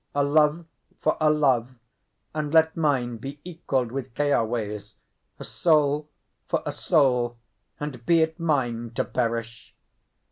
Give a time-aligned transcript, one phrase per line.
[0.15, 0.65] A love
[0.99, 1.69] for a love,
[2.33, 4.95] and let mine be equalled with Keawe's!
[5.37, 6.09] A soul
[6.47, 7.37] for a soul,
[7.79, 9.75] and be it mine to perish!"